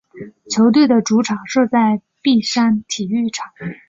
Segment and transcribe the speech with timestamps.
[0.49, 3.51] 球队的主场设在碧山体育场。